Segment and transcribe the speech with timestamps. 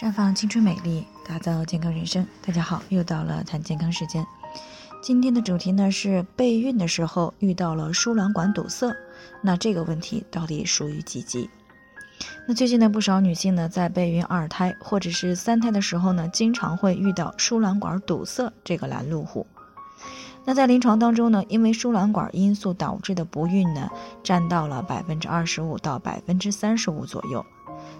[0.00, 2.26] 绽放青春美丽，打造健康人生。
[2.40, 4.26] 大家好，又到了谈健康时间。
[5.02, 8.90] 今天的主题呢是备孕的时候遇到了输卵管堵塞，
[9.42, 11.50] 那这个问题到底属于几级？
[12.48, 19.46] 那最近呢，不少女性呢在备孕二胎或者是三胎的时候呢，经常会遇到输卵管堵塞这个拦路虎。
[20.46, 23.90] 那在临床当中呢，因为输卵管因素导致的不孕呢，
[24.24, 27.44] 占到了百分之二十五到百分之三十五左右。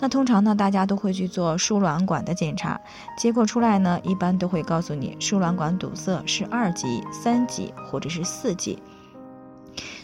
[0.00, 2.78] 那通常呢，大家都会去做输卵管的检查，
[3.16, 8.78] 结果出来呢，一般都会告诉你输卵管堵塞是二级、三级或者是四级。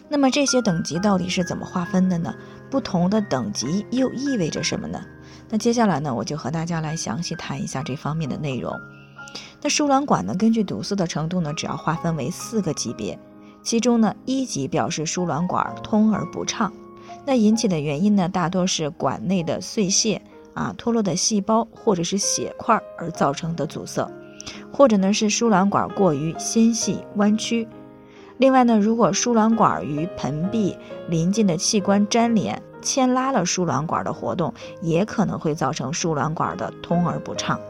[0.09, 2.35] 那么这些等级到底是怎么划分的呢？
[2.71, 5.01] 不同的等级又意味着什么呢？
[5.49, 8.73] 那接下来呢，我就和大家来详细谈一下这方面的内容。
[9.61, 13.19] 那输卵管呢，根据堵塞的程度呢，主要划分为四个级别，
[13.63, 16.73] 其中呢，一级表示输卵管通而不畅。
[17.27, 20.21] 那引起的原因呢，大多是管内的碎屑
[20.55, 24.11] 啊、脱落的细胞或者是血块而造成的阻塞，
[24.73, 27.69] 或者呢是输卵管过于纤细弯曲。
[28.39, 30.77] 另外呢，如果输卵管与盆壁
[31.09, 37.61] 邻近的器官粘连，牵拉了输卵管的活动，也可能会造成输卵管的通而不畅。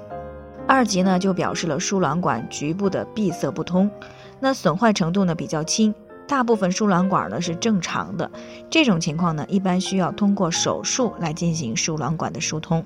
[0.68, 3.90] 二级呢，就表示了输卵管局部的闭塞不通，
[4.38, 5.92] 那损坏程度呢比较轻。
[6.30, 8.30] 大部分输卵管呢是正常的，
[8.70, 12.84] 这种情况呢一般需要通过手术来进行输卵管的疏通。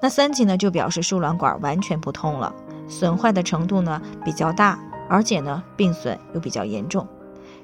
[0.00, 2.54] 那三级呢就表示输卵管完全不通了，
[2.88, 7.06] 损坏的程度呢比较大，而且呢病损又比较严重。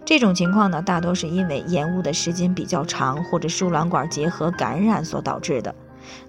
[0.04, 5.74] 这种情况呢大多是因为延误的时间比较长或者输卵管结核感染所导致的。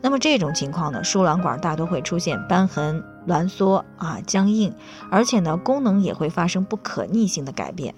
[0.02, 4.74] 那么这种情况呢输卵管大多会出现瘢痕、挛缩啊僵硬，
[5.12, 7.94] 而且呢功能也会发生不可逆性的改变。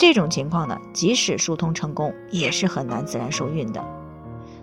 [0.00, 3.84] 这种情况呢，即使疏通成功，也是很难自然受孕的。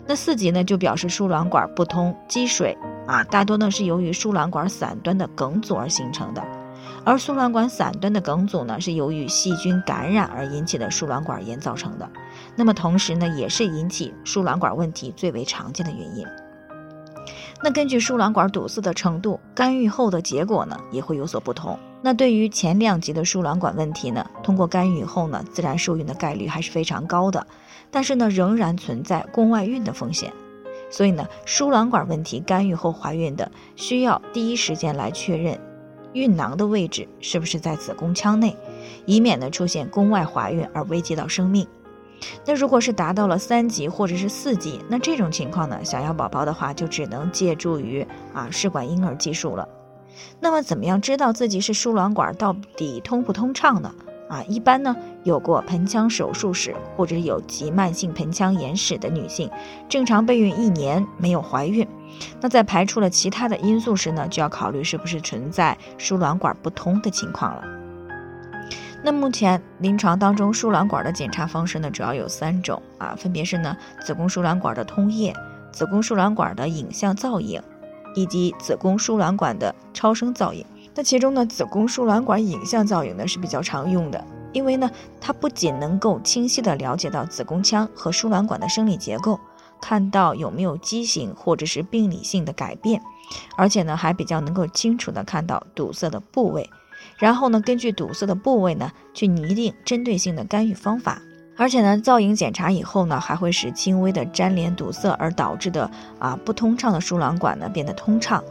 [0.07, 6.43] 那四级呢，就表示输卵管不通、积水啊，大多呢是由于输卵管伞端的梗阻而形成的。
[7.05, 12.09] 而输卵管伞端的梗阻呢，是由于细菌感染而引起的输卵管炎造成的。
[12.55, 16.25] 那么同时呢，也是引起输卵管问题最为常见的原因。
[17.63, 21.77] 那根据输卵管堵塞的程度，干预后的结果呢，也会有所不同。
[22.01, 27.45] 那对于前两级的输卵管问题呢，通过干预以后呢，自然受孕的概率还是非常高的，
[27.89, 30.31] 但是呢，仍然存在宫外孕的风险。
[30.89, 35.59] 所以呢，输卵管问题干预后怀孕的，需要第一时间来确认
[36.13, 38.55] 孕囊的位置是不是在子宫腔内，
[39.05, 41.67] 以免呢出现宫外怀孕而危及到生命。
[42.45, 49.67] 那如果是达到了三级或者是四级，那这种情况呢，想要宝宝的话，就只能借助于啊试管婴儿技术了。
[50.39, 53.93] 那么，怎么样知道自己是输卵管到底通不通畅呢？
[54.29, 59.49] 啊，一般呢，有过盆腔手术史或者有急慢性盆腔炎史的女性，
[59.87, 61.87] 正常备孕一年没有怀孕，
[62.41, 67.63] 那在排除了其他的因素时呢，就要考虑是不是存在输卵管不通的情况了。
[69.03, 75.33] 那目前临床当中，输卵管的检查方式呢，主要有三种啊，分别是呢，子宫输卵管的通液、
[75.71, 77.61] 子宫输卵管的影像造影。
[78.15, 80.65] 以及子宫输卵管的超声造影，
[80.95, 84.89] 那其中呢，子宫输卵管影像造影呢是比较常用的，因为呢，
[85.21, 89.39] 它不仅能够清晰的了解到子宫腔和输卵管的生理结构，
[89.79, 92.99] 看到有没有畸形或者是病理性的改变，
[93.55, 96.67] 而且呢，还比较能够清楚的看到堵塞的部位，
[97.17, 101.21] 然后呢，根据堵塞的部位呢，去拟定针对性的干预方法。
[101.59, 105.89] 而且呢，造影检查以后呢，还会使轻微的粘连堵塞而导致的
[106.19, 108.43] 啊不通畅的输卵管呢变得通畅。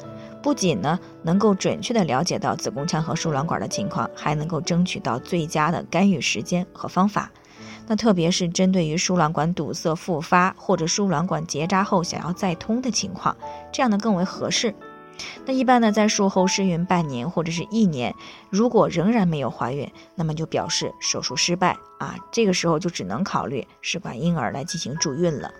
[0.42, 7.30] 不仅呢能够准确的了解到子宫腔和输卵管的情况，还能够争取到最佳的干预时间和方法。
[7.86, 13.36] 那特别是针对于输卵管堵塞复发或者输卵管结扎后想要再通的情况，
[13.72, 14.74] 这样呢更为合适。
[15.44, 18.14] 那一般呢，在术后试孕半年或者是一年，
[18.50, 22.16] 如果仍然没有怀孕，那么就表示手术失败啊。
[22.30, 25.50] 这个时候就只能考虑试管婴儿来进行助孕了。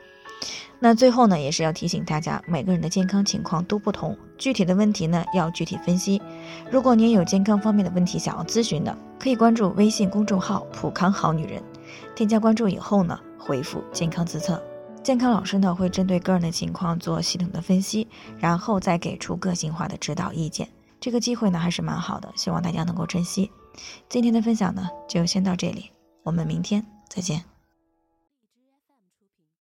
[0.78, 6.20] 那最后呢，也是要提醒大家，每个人的健康情况都不同，具体的问题呢要具体分析。
[6.70, 11.62] 如果您有健康方面的问题想要咨询的，可以关注微信公众号“普康好女人”，
[12.14, 14.62] 添加关注以后呢，回复“健康自测”。
[15.06, 18.08] 健康老师呢会针对个人的情况做系统的分析，
[18.40, 20.68] 然后再给出个性化的指导意见。
[20.98, 23.48] 这个机会呢还是蛮好的，希望大家能够珍惜。
[24.08, 25.92] 今天的分享呢就先到这里，
[26.24, 27.55] 我们明天再见。